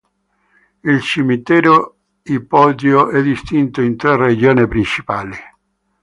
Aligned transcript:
Il 0.83 0.99
cimitero 1.03 1.95
ipogeo 2.23 3.11
è 3.11 3.21
distinto 3.21 3.81
in 3.81 3.97
tre 3.97 4.17
regioni 4.17 4.67
principali. 4.67 5.37